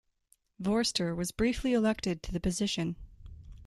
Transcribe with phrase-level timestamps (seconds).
[0.59, 2.95] Vorster was briefly elected to the position.